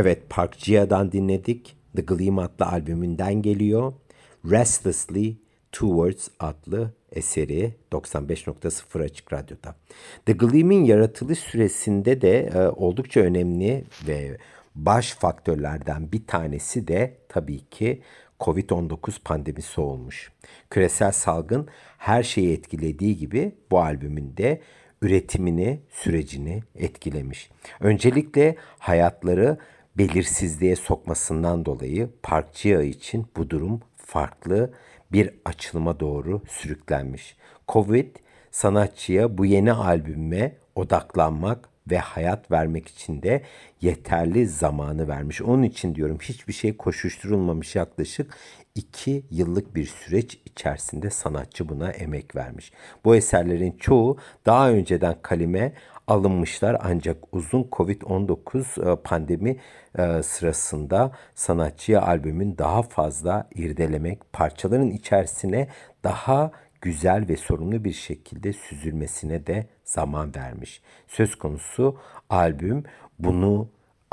Evet 0.00 0.30
Park 0.30 0.58
Jia'dan 0.58 1.12
dinledik. 1.12 1.76
The 1.96 2.02
Gleam 2.02 2.38
adlı 2.38 2.66
albümünden 2.66 3.34
geliyor. 3.42 3.92
Restlessly 4.44 5.36
Towards 5.72 6.28
adlı 6.38 6.94
eseri 7.12 7.74
95.0 7.92 9.04
Açık 9.04 9.32
Radyo'da. 9.32 9.74
The 10.26 10.32
Gleam'in 10.32 10.84
yaratılış 10.84 11.38
süresinde 11.38 12.20
de 12.20 12.38
e, 12.40 12.58
oldukça 12.58 13.20
önemli 13.20 13.84
ve 14.06 14.38
baş 14.74 15.12
faktörlerden 15.12 16.12
bir 16.12 16.26
tanesi 16.26 16.88
de 16.88 17.16
tabii 17.28 17.68
ki 17.70 18.02
Covid-19 18.40 19.22
pandemisi 19.24 19.80
olmuş. 19.80 20.32
Küresel 20.70 21.12
salgın 21.12 21.68
her 21.98 22.22
şeyi 22.22 22.52
etkilediği 22.52 23.16
gibi 23.16 23.52
bu 23.70 23.80
albümünde 23.80 24.60
üretimini, 25.02 25.80
sürecini 25.90 26.62
etkilemiş. 26.74 27.50
Öncelikle 27.80 28.56
hayatları 28.78 29.58
belirsizliğe 29.98 30.76
sokmasından 30.76 31.64
dolayı 31.64 32.10
parkçıya 32.22 32.82
için 32.82 33.26
bu 33.36 33.50
durum 33.50 33.80
farklı 33.96 34.72
bir 35.12 35.30
açılıma 35.44 36.00
doğru 36.00 36.42
sürüklenmiş. 36.48 37.36
Covid 37.68 38.16
sanatçıya 38.50 39.38
bu 39.38 39.46
yeni 39.46 39.72
albüme 39.72 40.56
odaklanmak 40.74 41.68
ve 41.90 41.98
hayat 41.98 42.50
vermek 42.50 42.88
için 42.88 43.22
de 43.22 43.42
yeterli 43.80 44.46
zamanı 44.46 45.08
vermiş. 45.08 45.42
Onun 45.42 45.62
için 45.62 45.94
diyorum 45.94 46.18
hiçbir 46.22 46.52
şey 46.52 46.76
koşuşturulmamış 46.76 47.76
yaklaşık 47.76 48.36
iki 48.74 49.22
yıllık 49.30 49.74
bir 49.74 49.86
süreç 49.86 50.38
içerisinde 50.44 51.10
sanatçı 51.10 51.68
buna 51.68 51.90
emek 51.90 52.36
vermiş. 52.36 52.72
Bu 53.04 53.16
eserlerin 53.16 53.76
çoğu 53.78 54.18
daha 54.46 54.70
önceden 54.70 55.16
kalime 55.22 55.72
alınmışlar 56.10 56.76
ancak 56.80 57.16
uzun 57.32 57.62
Covid-19 57.62 58.92
e, 58.92 58.96
pandemi 58.96 59.56
e, 59.98 60.22
sırasında 60.22 61.12
sanatçıya 61.34 62.02
albümün 62.02 62.58
daha 62.58 62.82
fazla 62.82 63.48
irdelemek, 63.54 64.32
parçaların 64.32 64.90
içerisine 64.90 65.68
daha 66.04 66.50
güzel 66.80 67.28
ve 67.28 67.36
sorumlu 67.36 67.84
bir 67.84 67.92
şekilde 67.92 68.52
süzülmesine 68.52 69.46
de 69.46 69.66
zaman 69.84 70.34
vermiş. 70.34 70.82
Söz 71.08 71.34
konusu 71.34 71.98
albüm 72.30 72.84
bunu 73.18 73.68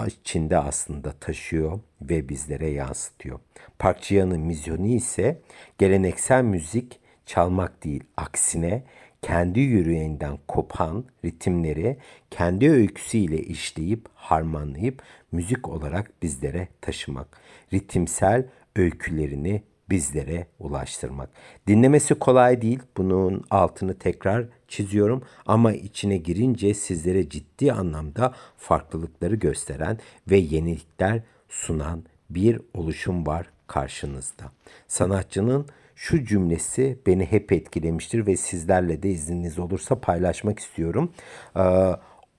içinde 0.07 0.57
aslında 0.57 1.11
taşıyor 1.11 1.79
ve 2.01 2.29
bizlere 2.29 2.69
yansıtıyor. 2.69 3.39
Park 3.79 4.11
misyonu 4.11 4.87
ise 4.87 5.41
geleneksel 5.77 6.43
müzik 6.43 6.99
çalmak 7.25 7.83
değil, 7.83 8.03
aksine 8.17 8.83
kendi 9.21 9.59
yüreğinden 9.59 10.37
kopan 10.47 11.05
ritimleri 11.25 11.97
kendi 12.31 12.71
öyküsüyle 12.71 13.37
işleyip 13.37 14.05
harmanlayıp 14.15 15.01
müzik 15.31 15.69
olarak 15.69 16.11
bizlere 16.21 16.67
taşımak. 16.81 17.41
Ritimsel 17.73 18.45
öykülerini 18.75 19.63
bizlere 19.89 20.47
ulaştırmak. 20.59 21.29
Dinlemesi 21.67 22.15
kolay 22.15 22.61
değil. 22.61 22.79
Bunun 22.97 23.43
altını 23.49 23.99
tekrar 23.99 24.45
çiziyorum 24.67 25.23
ama 25.45 25.73
içine 25.73 26.17
girince 26.17 26.73
sizlere 26.73 27.29
ciddi 27.29 27.73
anlamda 27.73 28.33
farklılıkları 28.57 29.35
gösteren 29.35 29.99
ve 30.29 30.37
yenilikler 30.37 31.21
sunan 31.49 32.03
bir 32.29 32.61
oluşum 32.73 33.27
var 33.27 33.49
karşınızda. 33.67 34.51
Sanatçının 34.87 35.65
şu 35.97 36.25
cümlesi 36.25 36.99
beni 37.07 37.25
hep 37.25 37.51
etkilemiştir 37.51 38.27
ve 38.27 38.37
sizlerle 38.37 39.03
de 39.03 39.09
izniniz 39.09 39.59
olursa 39.59 39.99
paylaşmak 39.99 40.59
istiyorum. 40.59 41.13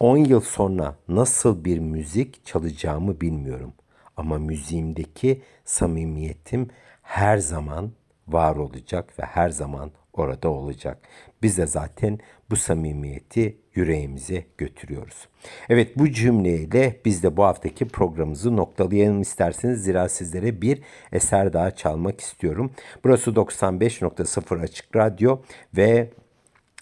10 0.01 0.17
ee, 0.17 0.29
yıl 0.29 0.41
sonra 0.41 0.97
nasıl 1.09 1.65
bir 1.65 1.79
müzik 1.79 2.47
çalacağımı 2.47 3.21
bilmiyorum. 3.21 3.73
Ama 4.17 4.39
müziğimdeki 4.39 5.43
samimiyetim 5.65 6.69
her 7.03 7.39
zaman 7.39 7.93
var 8.29 8.57
olacak 8.57 9.19
ve 9.19 9.23
her 9.23 9.51
zaman 9.51 9.91
orada 10.13 10.49
olacak. 10.49 10.99
Biz 11.43 11.59
de 11.59 11.67
zaten 11.67 12.19
bu 12.51 12.57
samimiyeti 12.57 13.57
yüreğimize 13.75 14.45
götürüyoruz. 14.59 15.29
Evet 15.69 15.99
bu 15.99 16.11
cümleyle 16.11 17.01
biz 17.05 17.23
de 17.23 17.37
bu 17.37 17.45
haftaki 17.45 17.89
programımızı 17.89 18.57
noktalayalım 18.57 19.21
isterseniz. 19.21 19.83
Zira 19.83 20.09
sizlere 20.09 20.63
bir 20.63 20.83
eser 21.13 21.53
daha 21.53 21.71
çalmak 21.71 22.21
istiyorum. 22.21 22.71
Burası 23.05 23.31
95.0 23.31 24.63
Açık 24.63 24.97
Radyo 24.97 25.39
ve 25.77 26.11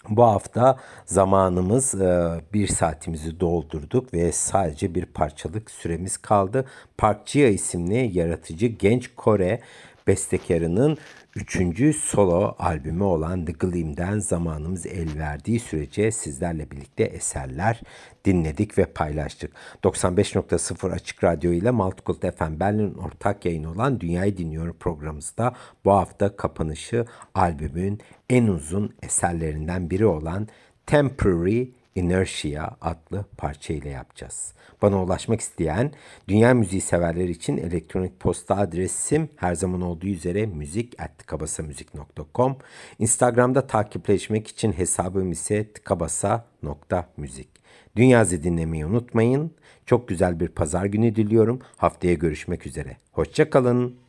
bu 0.09 0.23
hafta 0.23 0.77
zamanımız 1.05 1.95
e, 1.95 2.41
bir 2.53 2.67
saatimizi 2.67 3.41
doldurduk 3.41 4.15
ve 4.15 4.33
sadece 4.33 4.95
bir 4.95 5.07
parçalık 5.07 5.71
süremiz 5.71 6.17
kaldı. 6.17 6.65
Park 6.99 7.27
Chia 7.27 7.49
isimli 7.49 8.19
yaratıcı 8.19 8.67
genç 8.67 9.15
Kore 9.17 9.61
bestekarının 10.07 10.99
üçüncü 11.37 11.93
solo 11.93 12.55
albümü 12.59 13.05
olan 13.05 13.45
The 13.45 13.53
Gleam'den 13.53 14.19
zamanımız 14.19 14.87
el 14.87 15.19
verdiği 15.19 15.61
sürece 15.61 16.11
sizlerle 16.11 16.71
birlikte 16.71 17.05
eserler 17.05 17.81
dinledik 18.25 18.79
ve 18.79 18.85
paylaştık. 18.85 19.53
95.0 19.85 20.93
Açık 20.93 21.25
Radyo 21.25 21.53
ile 21.53 21.71
Multicult 21.71 22.21
FM 22.21 22.61
Berlin 22.61 22.95
ortak 22.95 23.45
yayın 23.45 23.65
olan 23.65 24.01
Dünyayı 24.01 24.37
Dinliyor 24.37 24.75
programımızda 24.75 25.55
bu 25.85 25.93
hafta 25.93 26.37
kapanışı 26.37 27.07
albümün 27.35 28.01
en 28.31 28.47
uzun 28.47 28.95
eserlerinden 29.03 29.91
biri 29.91 30.07
olan 30.07 30.49
Temporary 30.87 31.65
Inertia 31.97 32.77
adlı 32.81 33.25
parça 33.37 33.75
ile 33.75 33.89
yapacağız. 33.89 34.53
Bana 34.83 35.03
ulaşmak 35.03 35.41
isteyen 35.41 35.93
dünya 36.29 36.55
müziği 36.55 36.81
severler 36.81 37.29
için 37.29 37.57
elektronik 37.57 38.21
posta 38.21 38.57
adresim 38.57 39.29
her 39.37 39.55
zaman 39.55 39.81
olduğu 39.81 40.07
üzere 40.07 40.47
müzik@tikabasamüzik.com. 40.47 42.57
Instagram'da 42.99 43.67
takipleşmek 43.67 44.49
için 44.49 44.73
hesabım 44.73 45.33
ise 45.33 45.73
tkabasa.müzik. 45.73 47.49
Dünyazı 47.97 48.43
dinlemeyi 48.43 48.87
unutmayın. 48.87 49.51
Çok 49.87 50.09
güzel 50.09 50.41
bir 50.41 50.49
pazar 50.49 50.85
günü 50.85 51.17
diliyorum. 51.17 51.61
Haftaya 51.77 52.15
görüşmek 52.15 52.67
üzere. 52.67 52.97
Hoşçakalın. 53.13 54.06